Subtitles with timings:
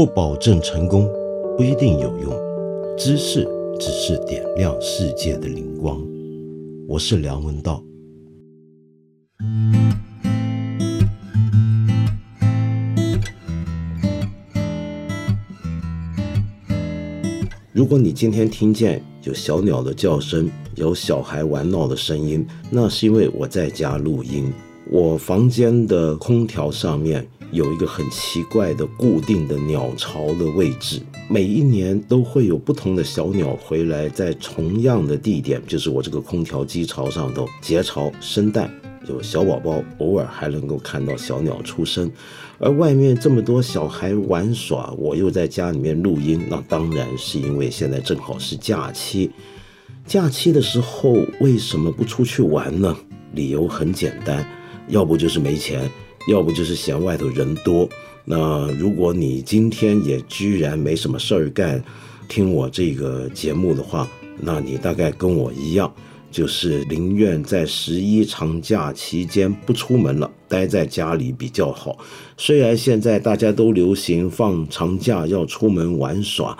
[0.00, 1.06] 不保证成功，
[1.58, 2.32] 不一定有用。
[2.96, 3.46] 知识
[3.78, 6.02] 只是点亮世界的灵光。
[6.88, 7.84] 我是梁文道。
[17.74, 24.50] 如果你今天听见有小鸟的叫声，有小孩玩闹的声音，那是因为我在家录音。
[24.90, 38.70] 我房间的空调上面有一个很奇怪的固定的鸟巢的位置，每一年都会有不同的小鸟回来，在同样的地点，就是我这个空调机巢上头结巢生蛋，
[39.08, 42.10] 有小宝宝，偶尔还能够看到小鸟出生。
[42.58, 49.30] 而外面这么多小孩玩耍，我又在家里面录音，那当然是因为现在正好是假期。
[50.06, 52.96] 假期的时候为什么不出去玩呢？
[53.32, 54.46] 理由很简单。
[54.88, 55.88] 要不就是没钱，
[56.26, 57.88] 要不就是嫌外头人多。
[58.24, 61.82] 那如果你今天也居然没什么事儿干，
[62.28, 64.08] 听我这个节目的话，
[64.38, 65.92] 那你大概跟我一样，
[66.30, 71.98] 就是宁愿在十一长假期间不出门了，待在家里比较好。
[72.36, 76.56] 虽然现在大家都流行放长假要出门玩耍。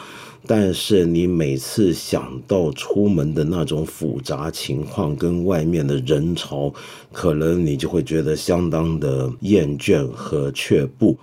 [0.47, 6.73] 但是你每次想到出门的那种复杂情况跟外面的人潮，
[7.13, 11.17] 可能你就会觉得相当的厌倦和却步。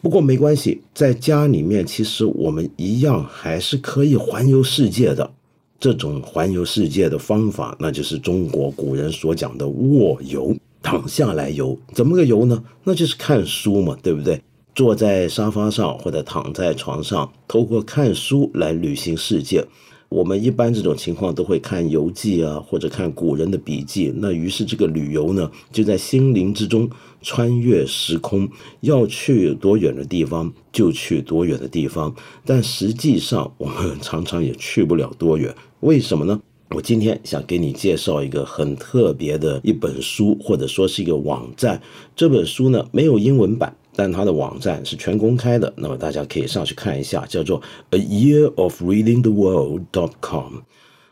[0.00, 5.30] 不过没关系，在家里面其实我们一样还是可以环游世界的。
[5.80, 11.78] 这种环游世界的方法，那就是中国古人所讲的卧游，躺下来游。
[11.92, 12.64] 怎么个游呢？
[12.84, 14.40] 那就是看书嘛，对不对？
[14.74, 19.64] 坐在沙发上或者躺在床上，透过看书来旅行世界。
[20.08, 24.12] 我们一般这种情况都会看游记啊，或者看古人的笔记。
[24.16, 26.90] 那于是这个旅游呢，就在心灵之中
[27.22, 28.48] 穿越时空，
[28.80, 32.12] 要去多远的地方就去多远的地方。
[32.44, 35.54] 但实际上我们常常也去不了多远。
[35.80, 36.40] 为什么呢？
[36.70, 41.80] 我今天想给你介绍一个很特别的一本书，或者说是一个网站。
[42.16, 43.76] 这本书呢，没有英文版。
[43.96, 50.62] 但它的网站是全公开的，那么大家可以上去看一下，叫做 A Year of Reading the World dot com，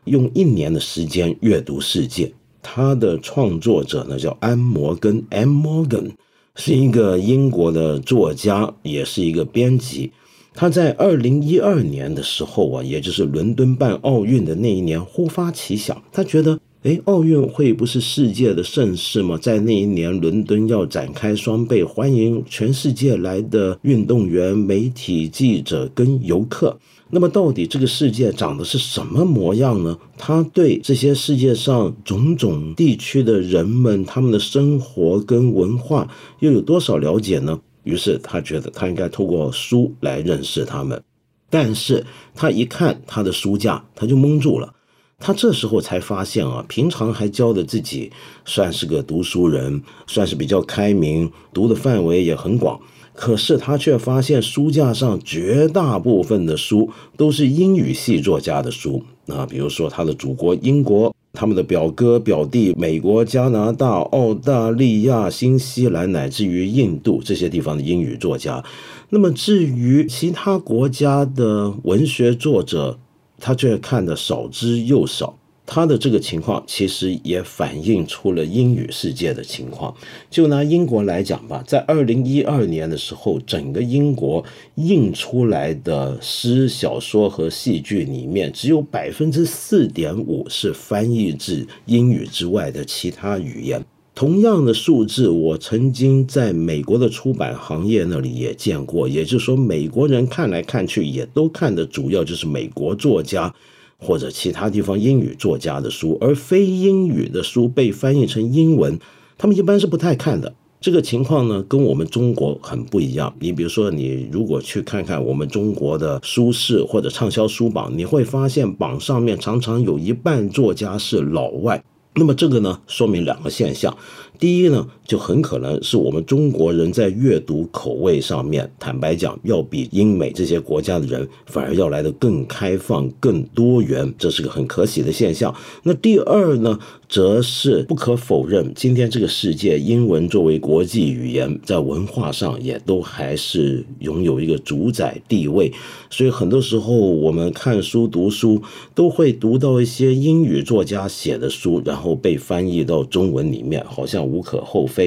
[0.05, 2.33] 用一年的时间阅读世界。
[2.61, 5.67] 它的创作者呢叫安摩根 （M.
[5.67, 6.13] Morgan），
[6.55, 10.13] 是一个英国的作家，也是一个编辑。
[10.55, 16.59] 他在二零一二年的时候啊，也就是伦敦办奥运的那一年，忽发奇想，他觉得。
[16.83, 19.39] 哎，奥运会不是世界的盛事吗？
[19.41, 26.77] 在那一年，伦敦要展开双倍欢迎全世界来的运动员、媒体记者跟游客。
[27.11, 29.97] 那么，到底这个世界长得是什么模样呢？
[30.19, 36.09] 他对这些世界上种种地区的人们，他们的生活跟文化
[36.41, 37.61] 又有多少了解呢？
[37.85, 41.01] 于是他觉得他应该透过书来认识他们。
[41.49, 42.05] 但是
[42.35, 44.75] 他一看他的书架，他就蒙住了。
[45.23, 48.11] 他这时候才发现啊，平常还教的自己
[48.45, 52.81] 算是个读书人，算是比较开明，读的范围也很广。
[53.15, 59.03] 可是他却发现书架上绝大部分的书都是英语系作家的书。
[59.27, 68.65] 那比如说他的祖国英国，他们的表哥表弟美国、加拿大、澳大利亚、新西兰，乃至于印度这些地方的英语作家。
[69.11, 72.99] 那么至于其他国家的文学作者，
[73.45, 75.37] 他却看的少之又少，
[75.67, 79.93] 他的这个情况其实也反映出了英语世界的情况。
[80.31, 84.45] 就拿英国来讲吧，在二零一二年的时候，整个英国
[84.77, 93.85] 印出来的诗、小说和戏剧里面，只有百分之四点五是翻译至英语之外的其他语言。
[94.15, 99.09] 同样的数字，我曾经在美国的出版行业那里也见过。
[99.09, 103.53] 也就是说，美国人看来看去也都看的主要就是美国作家
[103.99, 108.99] 或者其他地方英语作家的书，而非英语的书被翻译成英文，
[109.39, 110.55] 他们一般是不太看的。
[110.79, 113.33] 这个情况呢，跟我们中国很不一样。
[113.41, 121.83] 你比如说，你如果去看看我们中国的书市或者畅销书榜，你会发现榜上面常常有一半作家是老外。
[122.15, 123.97] 那么这个呢，说明两个现象。
[124.39, 135.55] 第一呢，就很可能是我们中国人在阅读口味上面，坦白讲，要比英美这些国家的人反而要来的更开放、更多元，这是个很可喜的现象。
[135.83, 136.79] 那第二呢，
[137.11, 145.71] 则是不可否认，今天这个世界，英文作为国际语言，在文化上也都还是拥有一个主宰地位。
[146.09, 148.63] 所以很多时候，我们看书、读书，
[148.95, 154.23] 都会读到一些英语作家写的书，然后被翻译到中文里面，好像。
[154.23, 155.02] 无可厚非。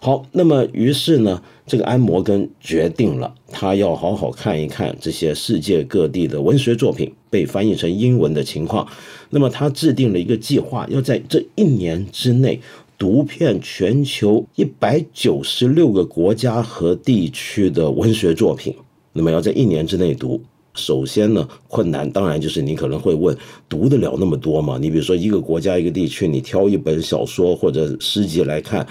[0.00, 8.86] 好，那么于是呢，这个安摩根决定了，他要好好看一看这些世界各地的文学作品被翻译成英文的情况。
[9.30, 12.60] 那么他制定了一个计划，要在这一年之内
[12.96, 18.74] 读遍全球一百九十六个国家和地区的文学作品。
[19.12, 20.40] 那么要在一年之内读。
[20.74, 23.36] 首先呢，困难当然就是你可能会问，
[23.68, 24.78] 读得了那么多吗？
[24.80, 28.86] 你比如说一个国家一个地区，你挑一本小说或者诗集来看。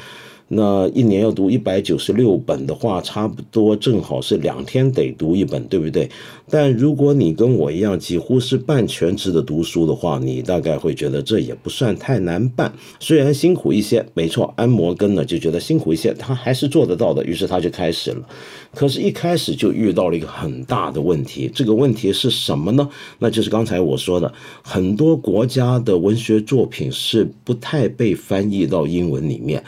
[0.49, 6.09] 那一年要读一百九十六本的话，差不多正好是两天得读一本，对不对？
[6.49, 14.05] 但如果你跟我一样几乎是半全职的读书的话，你大概会觉得这也不算太难办，虽然辛苦一些。
[14.13, 18.25] 没错，安摩根呢就觉得辛苦一些，他还是做得到的，于是他就开始了。
[18.73, 22.88] 可是，一开始就遇到了一个很大的问题，这个问题是什么呢？
[23.19, 29.61] 那就是刚才我说的，很多国家的文学作品是不太被翻译到英文里面。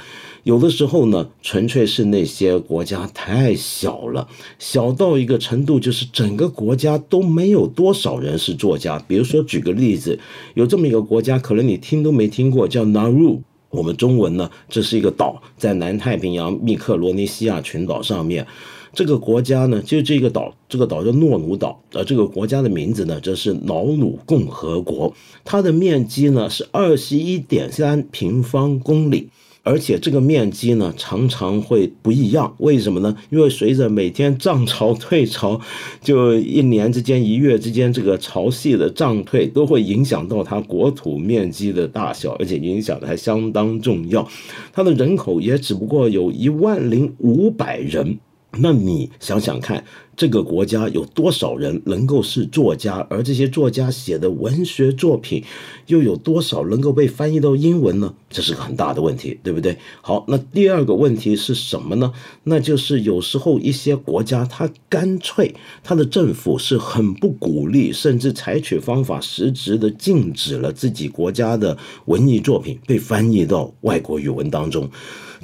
[0.49, 8.97] 有的时候呢，纯粹是那些国家太小了，小到一个程度，就是整个国家都没有多少人是作家。
[9.07, 10.17] 比如说，举个例子，
[10.55, 13.41] 有这么一个国家，可能你听都没听过，叫 Nauru。
[13.69, 18.47] 我们中文呢，这是一个岛，在南太平洋密克罗尼西亚群岛上面。
[18.91, 21.79] 这个国家呢，就这个岛，这个岛叫诺鲁岛。
[21.93, 25.13] 而这个国家的名字呢，这是瑙鲁共和国。
[25.45, 29.29] 它的面积呢是二十一点三平方公里。
[29.63, 32.55] 而且这个面积呢，常常会不一样。
[32.59, 33.15] 为什么呢？
[33.29, 35.59] 因为随着每天涨潮退潮，
[36.01, 44.27] 就一年之间、一月之间，这个潮汐的涨退都会影响到它国土面积的大小，而且影响的还相当重要。
[44.71, 48.17] 它的人口也只不过有一万零五百人。
[48.57, 49.83] 那你想想看。
[50.17, 53.07] 这个国家有多少人能够是作家？
[53.09, 55.41] 而这些作家写的文学作品，
[55.87, 58.13] 又有多少能够被翻译到英文呢？
[58.29, 59.77] 这是个很大的问题，对不对？
[60.01, 62.11] 好，那第二个问题是什么呢？
[62.43, 65.55] 那就是有时候一些国家，它干脆
[65.85, 74.89] 它的政府是很不鼓励，甚至采取方法实质的禁止了自己国家的文艺作品被翻译到外国语文当中。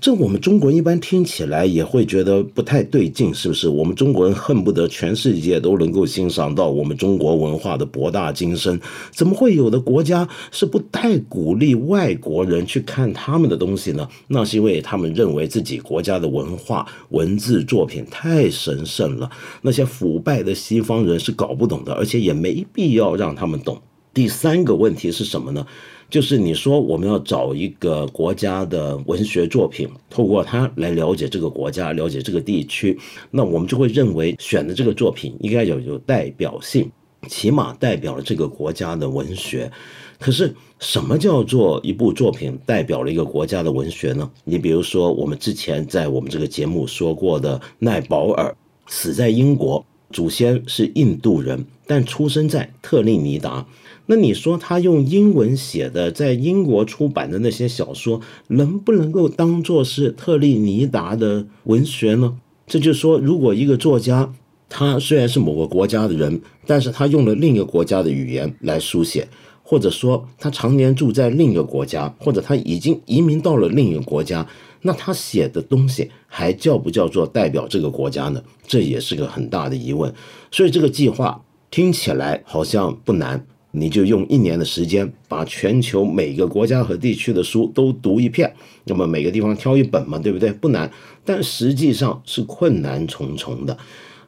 [0.01, 3.69] 这我们中国人一般听起来也会觉得不太对劲，是不是？
[3.69, 8.80] 我们中国人恨不得全世界都能够欣赏到我们中国文化的博大精深，
[9.12, 14.07] 怎么会有的国家是不太鼓励外国人去看他们的东西呢？
[14.27, 19.30] 那是因为他们认为自己国家的文化文字作品太神圣了，
[19.62, 23.81] 那些腐败的西方人是搞不懂的，而且也没必要让他们懂。
[24.15, 25.67] 第三个问题是什么呢？
[26.09, 32.97] 就是你说我们要找一个国家的文学作品，透过它来了解这个国家，了解这个地区，
[33.29, 36.89] 那我们就会认为选的这个作品应该有有代表性，
[37.27, 39.69] 起码代表了这个国家的文学。
[40.17, 44.31] 可是什么叫做一部作品代表了一个国家的文学呢？
[44.45, 48.56] 你比如说我们之前在我们这个节目说过的奈保尔，
[48.88, 53.65] 死在英国，祖先是印度人，但出生在特立尼达。
[54.07, 62.37] 那你说他用英文写的，在英国出版的那些小说，能不能够当做是特立尼达的文学呢？
[62.67, 64.33] 这就说，如果一个作家，
[64.69, 69.27] 他虽然是某个国家的人，但是他用了另一个国家的语言来书写，
[69.63, 74.47] 或者说他常年住在另一个国家，或者他已经移民到了另一个国家，
[74.81, 78.43] 那他写的东西还叫不叫做代表这个国家呢？
[78.67, 80.13] 这也是个很大的疑问。
[80.51, 83.45] 所以这个计划听起来好像不难。
[83.75, 88.53] 你就用一年的时间，把全球每个国家和地区的书都读一遍，
[88.86, 90.51] 那么每个地方挑一本嘛，对不对？
[90.53, 90.89] 不难，
[91.25, 93.77] 但实际上是困难重重的。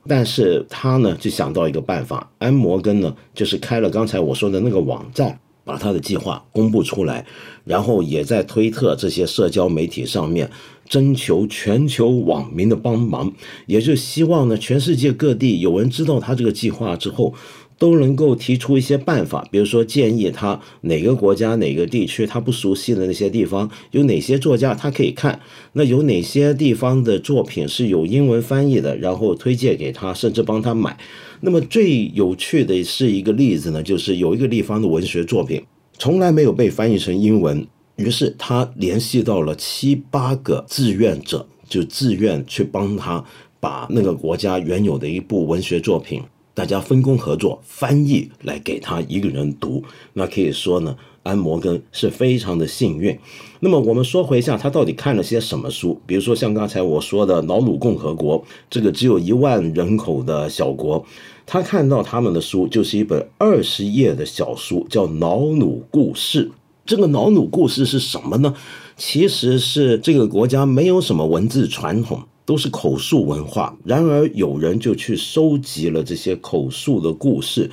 [0.06, 7.26] 但是他呢，就想到一个办法，安摩根呢，就是开了刚才我说的那个网站，把他的计划公布出来，
[7.64, 10.50] 然后也在推特这些社交媒体上面
[10.88, 13.34] 征求全球网民的帮忙，
[13.66, 17.34] 也就希望呢，全世界各地有人知道他这个计划之后。
[17.78, 25.40] 都能够提出一些办法，比如说建议他哪个国家哪个地区他不熟悉的那些地方有哪些作家他可以看，
[25.74, 30.98] 那有哪些地方的作品是有英文翻译的，然后推荐给他，甚至帮他买。
[31.42, 35.64] 那么最有趣的是一个例子呢，就是有一个地方的文学作品
[36.00, 37.66] 从来没有被翻译成英文，
[37.98, 43.24] 于是他联系到了七八个志愿者，就自愿去帮他
[43.60, 46.24] 把那个国家原有的一部文学作品。
[46.58, 49.84] 大家分工合作，翻译来给他一个人读，
[50.14, 53.16] 那可以说呢，安摩根是非常的幸运。
[53.60, 56.02] 那么我们说回一下，他到底看了些什么书？
[56.08, 61.06] 比如说像刚才我说的瑙鲁共和国这个只有一万人口的小国，
[61.46, 66.48] 他看到他们的书就是一本二十页的小书，叫《瑙鲁故事》。
[66.88, 68.56] 这个《瑙鲁故事》是什么呢？
[68.96, 73.78] 其实是这个国家没有什么文字传统，都是口述文化。
[73.84, 77.70] 然而有人就去收集了这些口述的故事。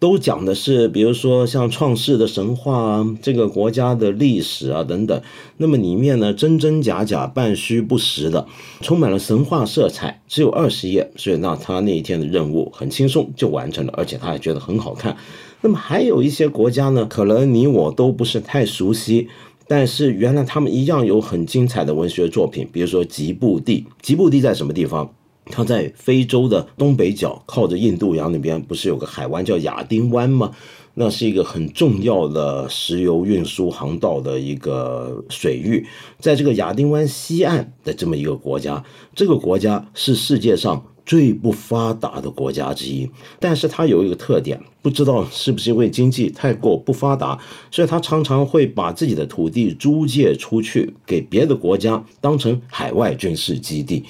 [0.00, 5.20] 都讲的是，比如说像创世的神话啊，这个国家的历史啊等等。
[5.56, 8.46] 那么里面呢，真真假假、半虚不实的，
[8.80, 10.22] 充满了神话色彩。
[10.28, 15.16] 只有二十页，所以那他那一天的任务很轻松就完成了，而且他还觉得很好看。
[15.62, 19.26] 那么还有一些国家呢，可能你我都不是太熟悉，
[19.68, 22.68] 但是原来他们一样有很精彩的文学作品。
[22.72, 25.08] 比如说吉布地，吉布地在什么地方？
[25.50, 30.52] 它在非洲的东北角，靠着印度洋那边，不是有个海湾叫亚丁湾吗？
[30.92, 35.86] 那是一个很重要的石油运输航道的一个水域，
[36.18, 38.84] 在这个亚丁湾西岸的这么一个国家，
[39.14, 43.08] 这个国家是世界上最不发达的国家之一。
[43.40, 47.38] 但是它有一个特点，不知道是不是因为经济太过不发达，
[47.70, 54.04] 所以它常常会把自己的土地租借出去给别的国家，当成海外军事基地。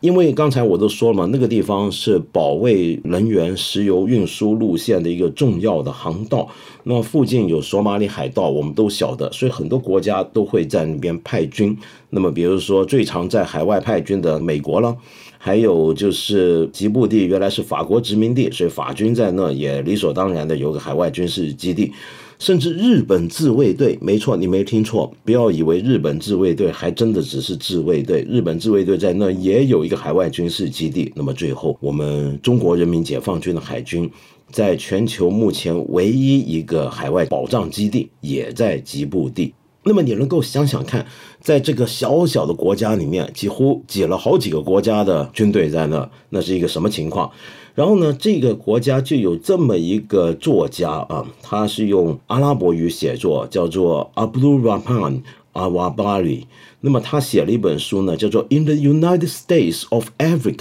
[0.00, 6.48] 因为刚才我都说了嘛，那个地方是保卫能源、石油运输路线的一个重要的航道。
[6.84, 11.76] 那附近有索马里海盗，我们都晓得，所以很多国家都会在那边派军。
[12.10, 14.96] 那么，比如说最常在海外派军的美国了，
[15.38, 21.92] 还有就是吉布地原来是法国殖民地，所以法军在那也理所当然的有个海外军事基地。
[22.38, 31.12] 甚至日本自卫队，没错，你没听错，不要以为日本自卫队还真的只是自卫队，日本自卫队在那也有一个海外军事基地。
[31.16, 34.08] 那么最后，我们中国人民解放军的海军，
[34.52, 39.52] 在全球目前唯一一个海外保障基地也在吉布地。
[39.84, 41.06] 那么你能够想想看，
[41.40, 47.30] 在这个小小的国家里面，几乎挤了好几个国家的军队在那，那是一个什么情况？
[47.74, 56.42] 然后呢，这个国家就有这么一个作家啊，他是用阿拉伯语写作，叫做 Abdul Rahman Awabari。
[56.80, 60.52] 那么他写了一本书呢，叫做《In the United States of Africa》，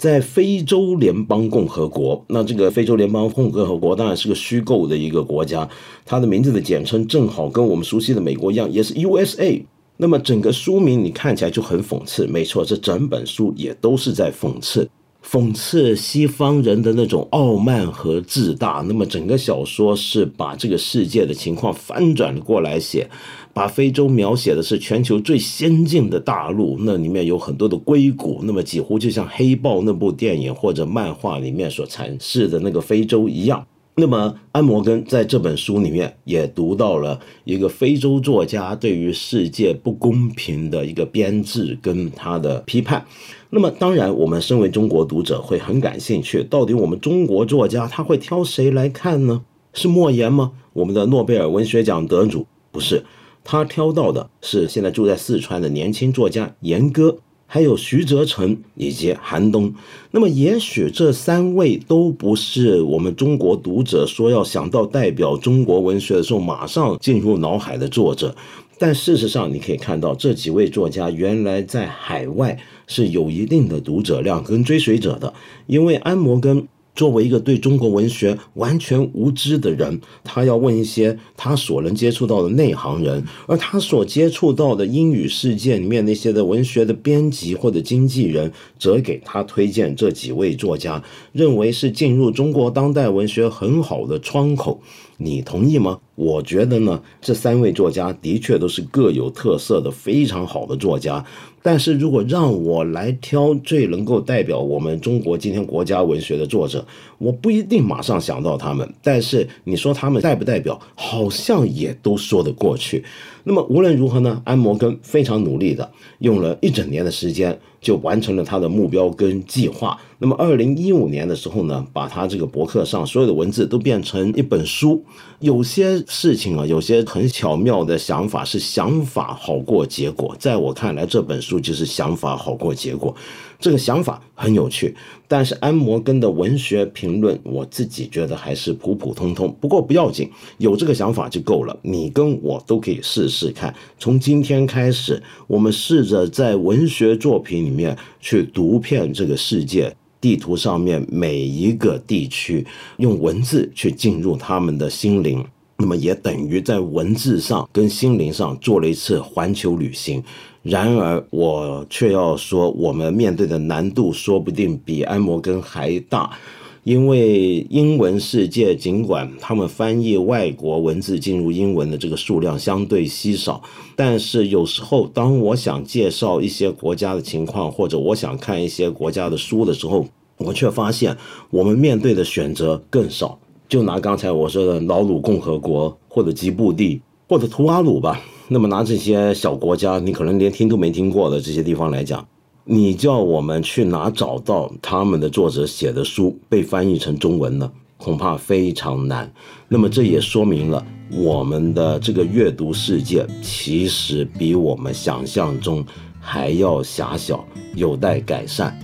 [0.00, 2.24] 在非洲联邦共和国。
[2.28, 5.68] 那这个非洲联邦共和国当然是个虚构的一个国家，
[6.06, 9.62] 它的名字的简称正好跟我们熟悉的美国一样，也是 USA。
[9.98, 14.88] 那么整个书名你看起来就很讽刺，没错，这整本书也都是在讽刺。
[15.22, 18.82] 讽刺西方人的那种傲慢和自大。
[18.88, 23.06] 那么，整个小说是把这个世界的情况翻转过来写，
[23.52, 33.66] 把非洲描写的是全球最先进的大陆，那里面有很多的硅谷，那么几乎就像《黑豹》那部电影或者漫画里面所阐释的那个非洲一样。
[33.96, 43.04] 那么，安摩根在这本书里面也读到了一个非洲作家对于世界不公平的一个编制跟他的批判。
[43.50, 49.42] 那么，当然，我们身为中国读者会很感兴趣，到底我们中国作家他会挑谁来看呢？
[49.74, 50.52] 是莫言吗？
[50.72, 53.04] 我们的诺贝尔文学奖得主不是，
[53.44, 57.18] 他挑到的是现在住在四川的年轻作家严歌。
[57.52, 59.74] 还有徐则成以及韩东，
[60.12, 68.36] 那么也许这三位都不是我们中国读者说要想到代表中国文学的时候马上进入脑海的作者，
[68.78, 72.56] 但事实上你可以看到这几位作家原来在海外
[72.86, 75.34] 是有一定的读者量跟追随者的，
[75.66, 76.68] 因为安摩根。
[76.94, 94.80] 作为一个对中国文学完全无知的人，他要问一些他所能接触到的内行人，而他所接触到的英语世界里面那些的文学的编辑或者经纪人，则给他推荐这几位作家，认为是进入中国当代文学很好的窗口。
[95.16, 96.00] 你同意吗？
[96.20, 101.24] 我觉得呢，这三位作家的确都是各有特色的非常好的作家。
[101.62, 106.86] 但是如果让我来挑最能够代表我们中国今天国家文学的作者，
[107.18, 108.86] 我不一定马上想到他们。
[109.02, 113.02] 但是你说他们代不代表，好像也都说得过去。
[113.44, 117.58] 那么无论如何呢，安摩根非常努力的用了一整年的时间。
[117.80, 119.98] 就完成了他的目标跟计划。
[120.18, 125.02] 那么，二零一五年的时候呢，把他这个博客上所有的文字都变成一本书。
[125.38, 130.34] 有些事情啊，有些很巧妙的想法是想法好过结果。
[130.40, 133.14] 在我看来，这本书就是想法好过结果。
[133.60, 134.96] 这个想法很有趣，
[135.28, 139.56] 但是安摩根的文学评论，我自己觉得还是普普通通。
[139.60, 141.78] 不过不要紧，有这个想法就够了。
[141.82, 143.72] 你跟我都可以试试看。
[143.96, 155.46] 从今天开始，我们试着在文学作品里面去读遍这个世界地图上面每一个地区，用文字去进入他们的心灵。
[155.80, 160.22] 那么也等于在文字上跟心灵上做了一次环球旅行。
[160.62, 166.38] 然而，我却要说，我们面对的难度说不定比安摩根还大。
[166.82, 173.62] 因为英文世界尽管他们翻译外国文字进入英文的这个数量相对稀少，
[173.94, 180.06] 但是有时候当我想介绍一些国家的情况，或者我想看一些国家的书的时候，
[180.38, 181.16] 我却发现
[181.50, 183.38] 我们面对的选择更少。
[183.70, 188.20] 就拿刚才我说的老鲁共和国，或者吉布地，或者图瓦鲁吧。
[188.48, 192.26] 那么拿这些小国家，你可能连听都没听过的这些地方来讲，
[192.64, 197.70] 你叫我们去哪找到他们的作者写的书被翻译成中文呢？
[197.96, 199.32] 恐怕非常难。
[199.68, 205.84] 那么这也说明了我们的这个阅读世界其实比我们想象中
[206.18, 207.44] 还要狭小，
[207.76, 208.76] 有待改善。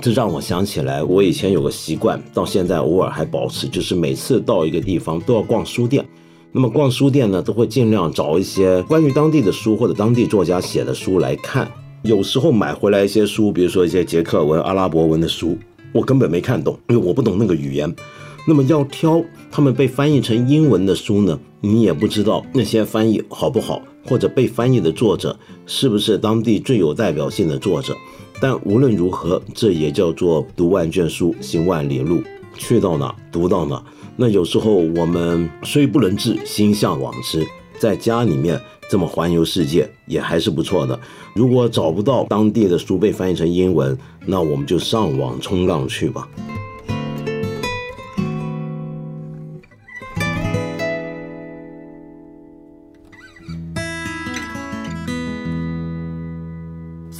[0.00, 6.06] 这让我想起来，我以前有个习惯，到现在偶尔还保持，就是每次到一个地方都要逛书店。
[6.52, 11.70] 那么逛书店呢，都会尽量找一些关于当地的书或者当地作家写的书来看。
[12.02, 15.58] 有时候买回来一些书，比如说一些捷克文、阿拉伯文的书，
[15.92, 17.94] 我根本没看懂，因为我不懂那个语言。
[18.48, 27.94] 那么要挑他们被翻译成英文的书呢，你也不知道那些翻译好不好，或者被翻译的作者是不是当地最有代表性的作者。
[28.40, 32.22] 但无论如何，这也叫做读万卷书，行万里路，
[32.56, 33.82] 去到哪读到哪。
[34.16, 37.46] 那有时候我们虽不能至，心向往之，
[37.78, 40.98] 在家里面这么环游世界也还是不错的。
[41.34, 46.28] 如果找不到当地的书被翻译成英文，那我们就上网冲浪去吧。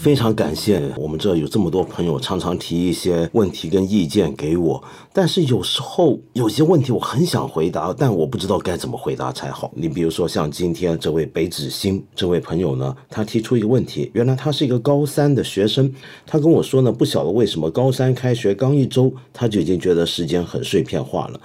[0.01, 4.83] 非常感谢我们这有这么多朋友，常常提一些问题跟意见给我。
[5.13, 9.71] 但是有时候有些问题我很想回答，但我不知道该怎么回答才好。
[9.75, 15.93] 你比如说像今天这位北子星这位朋友呢，他提出一个问题，原来他是一个高三的学生，
[16.27, 21.39] 他跟我说呢，不晓得为什么高三开学刚一周，他就已经觉得时间很碎片化了。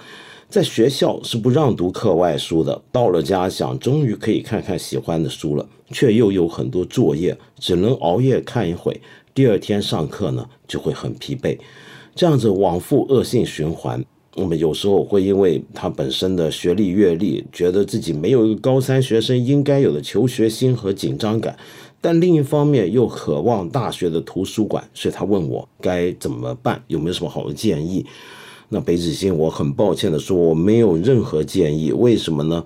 [0.48, 9.00] 在学校是不让读课外书的，到了家想终于可以看看喜欢的书了，却又有很多作业，只能熬夜看一会。
[9.34, 11.58] 第二天上课呢，就会很疲惫，
[12.14, 14.02] 这样子往复恶性循环。
[14.36, 21.58] 我们有时候会因为他本身的学历阅历，觉得自己没有一个高三学生应该有的求学心和紧张感，
[22.00, 28.06] 但另一方面又渴望大学的图书馆，所以他问我该怎么办，有没有什么好的建议？
[28.68, 31.92] 那北子星，我很抱歉的说，我没有任何建议。
[31.92, 32.64] 为什么呢？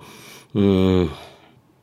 [0.54, 1.08] 嗯，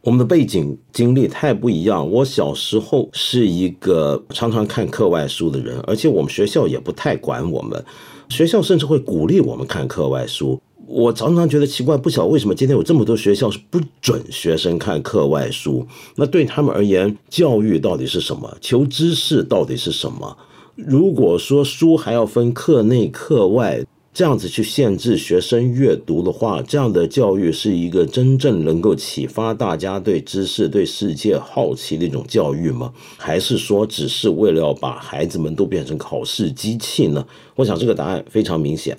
[0.01, 2.09] 我们的背景经历太不一样。
[2.09, 7.85] 我小时候是一个常常看课外书的人，而且我们学校也不太管我们，
[8.29, 10.59] 学校甚至会鼓励我们看课外书。
[10.87, 15.85] 我常常觉得奇怪，不晓得为什么今天有这么多学校是不准学生看课外书。
[16.15, 18.57] 那对他们而言，教育到底是什么？
[18.61, 20.37] 求知识到底是什么？
[20.75, 23.83] 如果说书还要分课内课外，
[24.17, 32.91] 这样子去限制学生阅读的话，这样的教育是一个真正能够启发大家对知识、对世界好奇的一种教育吗？
[33.15, 37.23] 还是说只是为了要把孩子们都变成考试机器呢？
[37.53, 38.97] 我想这个答案非常明显。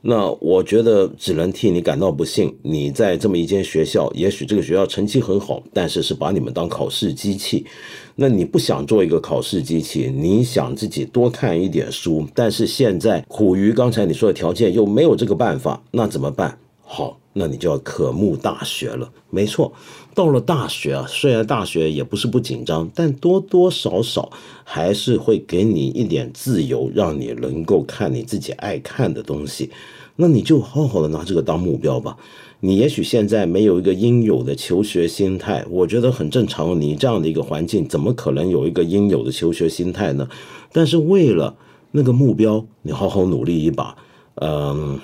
[0.00, 2.54] 那我觉得只能替你感到不幸。
[2.62, 7.66] 你在这么一间学校，也许这个学校成绩很好，但是是把你们当考试机器。
[8.14, 16.58] 那你不想做一个考试机器，你想自己多看一点书，但是现在苦于刚才你说的条件又没有这个办法，那怎么办？
[16.80, 19.10] 好，那你就要渴慕大学了。
[19.30, 19.72] 没错，
[20.14, 24.30] 到了大学啊，虽然大学也不是不紧张，但多多少少
[24.64, 29.70] 还是会给你一点自由，让你能够看你自己爱看的东西。
[30.16, 32.16] 那你就好好的拿这个当目标吧。
[32.60, 36.80] 你也许现在没有一个应有的求学心态，我觉得很正常。
[36.80, 40.28] 你这样的一个环境，怎么可能有一个应有的求学心态呢？
[40.72, 41.54] 但是为了
[41.92, 43.96] 那个目标，你好好努力一把，
[44.36, 44.98] 嗯。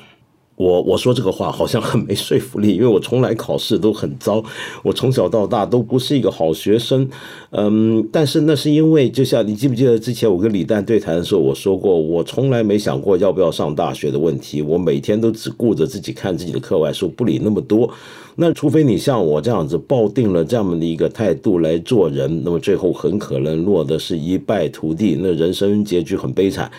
[0.56, 4.42] 我我说这个话好像很没说服力，因为我从来考试都很糟，
[4.82, 7.08] 我从小到大都不是一个好学生，
[7.50, 17.92] 嗯，但是那是因为，就像你记不记得之前我跟李诞对谈的时候，我说过，我从来没想过要不要上大学的问题，我每天都只顾着自己看自己的课外书，不理那么多。
[18.36, 26.70] 那除非你像我这样子抱定了这样的一个态度来做人，那么最后很可能落得是一败涂地，那人生结局很悲惨。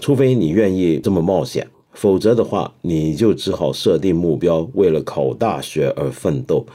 [0.00, 1.66] 除非你愿意这么冒险。
[1.94, 6.66] 否则的话，你就只好设定目标，为了考大学而奋斗。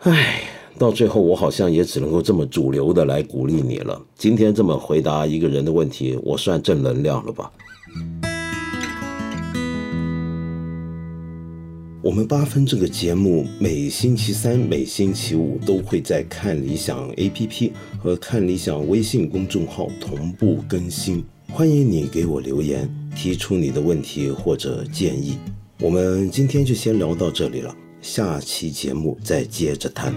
[0.00, 0.42] 唉，
[0.78, 4.00] 到最后我好像也只能够这么主流的来鼓励你了。
[4.14, 7.50] 今天这么回答一个人的问题，我算正能量了吧？
[12.02, 23.05] 我们八分这个节目每星期三、每星期五都会在看理想 APP 和看理想微信公众号同步更新，欢迎你给我留言。
[23.16, 25.38] 提出你的问题或者建议。
[25.80, 30.14] 我们今天就先聊到这里了，下期节目再接着谈。